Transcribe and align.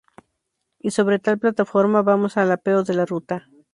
Y 0.79 0.89
sobre 0.89 1.19
tal 1.19 1.37
plataforma 1.37 2.01
vamos 2.01 2.35
al 2.37 2.51
apeo 2.51 2.81
de 2.83 2.95
la 2.95 3.05
ruta. 3.05 3.47